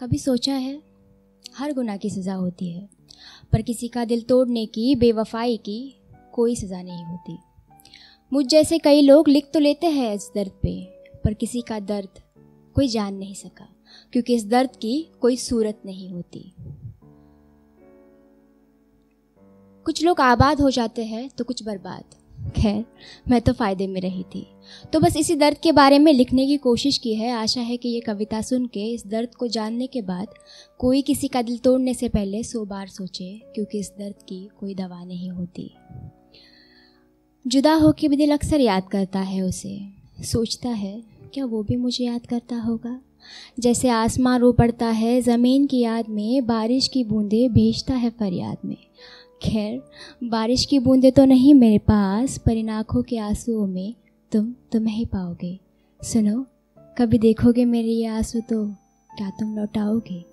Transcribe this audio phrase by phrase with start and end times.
[0.00, 0.80] कभी सोचा है?
[1.54, 2.88] हर गुनाह की सज़ा होती है,
[3.52, 5.94] पर किसी का दिल तोड़ने की, बेवफाई की
[6.32, 7.36] कोई सज़ा नहीं होती।
[8.32, 10.74] मुझ जैसे कई लोग लिख तो लेते हैं इस दर्द पे,
[11.24, 12.20] पर किसी का दर्द
[12.76, 13.68] कोई जान नहीं सका,
[14.12, 16.52] क्योंकि इस दर्द की कोई सूरत नहीं होती।
[19.86, 22.84] कुछ लोग आबाद हो जाते हैं तो कुछ बर्बाद। खैर,
[23.30, 24.46] मैं तो फ़ायदे में रही थी।
[24.92, 27.88] तो बस इसी दर्द के बारे में लिखने की कोशिश की है। आशा है कि
[27.88, 30.26] ये कविता सुन के, इस दर्द को जानने के बाद,
[30.78, 34.74] कोई किसी का दिल तोड़ने से पहले सौ बार सोचे, क्योंकि इस दर्द की कोई
[34.74, 35.74] दवा नहीं होती।
[37.46, 39.80] जुदा हो के भी दिल अक्सर याद करता है उसे।
[40.24, 41.02] सोचता है,
[41.34, 43.00] क्या वो भी मुझे याद करता होगा?
[43.60, 48.56] जैसे आसमां रो पड़ता है, ज़मीन की याद में, बारिश की बूंदें भेजता है फरियाद
[48.64, 48.76] में।
[49.42, 49.82] खैर,
[50.24, 53.94] बारिश की बूंदें तो नहीं मेरे पास, पर इन आँखों के आंसुओं में
[54.32, 55.58] तुम तुम्हें ही पाओगे।
[56.00, 56.46] सुनो,
[56.98, 58.64] कभी देखोगे मेरे ये आँसू तो
[59.10, 60.24] क्या तुम लौटाओगे?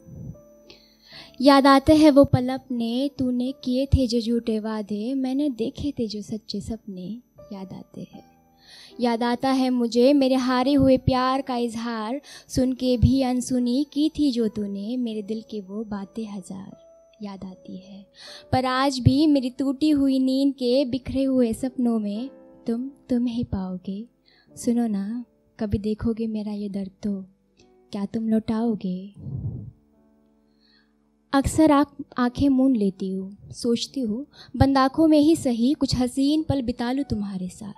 [1.42, 6.08] याद आते हैं वो पल अपने, तूने किए थे जो झूठे वादे, मैंने देखे थे
[6.08, 7.08] जो सच्चे सपने,
[7.53, 8.23] याद आते हैं।
[9.00, 14.09] याद आता है मुझे मेरे हारे हुए प्यार का इजहार, सुन के भी अनसुनी की
[14.09, 16.91] थी जो तूने, मेरे दिल के वो बातें हज़ार।
[17.22, 18.05] याद आती है।
[18.52, 22.30] पर आज भी मेरी टूटी हुई नींद के बिखरे हुए सपनों में
[22.67, 24.05] तुम तुम ही पाओगे।
[24.52, 25.25] सुनो ना,
[25.59, 27.22] कभी देखोगे मेरा ये दर्द तो
[27.91, 29.13] क्या तुम लौटाओगे?
[31.33, 34.25] अक्सर आँख, आँखें मूंद लेती हूँ, सोचती हूँ,
[34.58, 37.73] बंद आँखों में ही सही, कुछ हसीन पल बिता लूँ तुम्हारे साथ।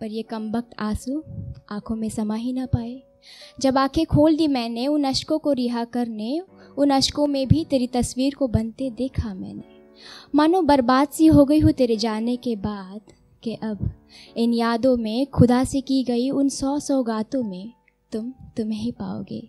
[0.00, 1.22] पर ये कम वक्त आँसू
[1.70, 3.02] आँखों में समा ही ना पाए।
[3.60, 6.40] जब आँखें खोल दी मैंने, उन अशकों को रिहा करने
[6.76, 9.74] उन अशकों में भी तेरी तस्वीर को बनते देखा मैंने।
[10.34, 13.00] मानो बर्बाद सी हो गई हूँ तेरे जाने के बाद
[13.42, 13.90] कि अब
[14.36, 17.72] इन यादों में खुदा से की गई उन सौ सौ गातों में
[18.12, 19.42] तुम तुम्हें ही पाओगे।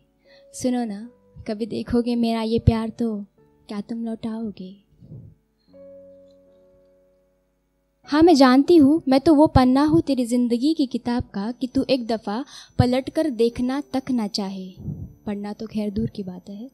[0.53, 1.07] सुनो ना,
[1.47, 3.15] कभी देखोगे मेरा ये प्यार तो
[3.69, 4.75] क्या तुम लौटाओगे?
[8.09, 11.67] हाँ मैं जानती हूँ, मैं तो वो पन्ना हूँ तेरी ज़िंदगी की किताब का कि
[11.67, 12.43] तू एक दफ़ा
[12.79, 14.67] पलट कर देखना तक ना चाहे।
[15.27, 16.69] पढ़ना तो खैर दूर की बात है।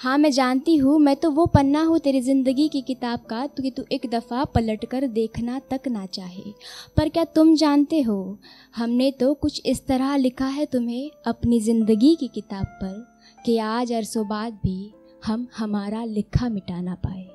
[0.00, 3.62] हाँ मैं जानती हूँ, मैं तो वो पन्ना हूँ तेरी ज़िंदगी की किताब का तो
[3.62, 6.52] कि तू एक दफ़ा पलट कर देखना तक ना चाहे।
[6.96, 8.38] पर क्या तुम जानते हो,
[8.76, 13.04] हमने तो कुछ इस तरह लिखा है तुम्हें अपनी ज़िंदगी की किताब पर
[13.38, 14.92] कि आज अरसों बाद भी
[15.24, 17.26] हम हमारा लिखा मिटा ना पाए।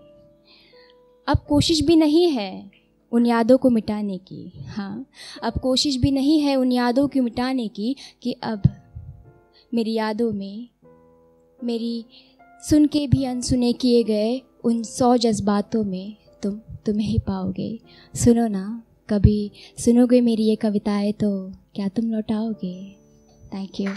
[1.28, 2.72] अब कोशिश भी नहीं है
[3.12, 5.06] उन यादों को मिटाने की। हाँ
[5.44, 8.64] अब कोशिश भी नहीं है उन यादों को मिटाने की कि अब
[9.75, 10.68] मेरी यादों में,
[11.63, 12.06] मेरी
[12.69, 17.80] सुन के भी अनसुने किए गए उन सौ जज्बातों में तुम, तुम्हें ही पाओगे।
[18.16, 22.75] सुनो ना, कभी सुनोगे मेरी ये कविताएँ तो क्या तुम लौटाओगे?
[23.53, 23.91] Thank you